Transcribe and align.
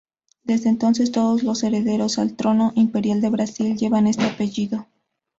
Desde 0.43 0.69
entonces 0.69 1.11
todo 1.11 1.37
los 1.43 1.61
herederos 1.63 2.17
al 2.17 2.35
Trono 2.35 2.71
Imperial 2.75 3.21
de 3.21 3.29
Brasil 3.29 3.77
llevan 3.77 4.07
este 4.07 4.23
apellido. 4.23 4.87